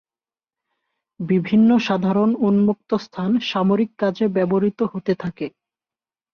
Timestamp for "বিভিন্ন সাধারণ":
1.19-2.29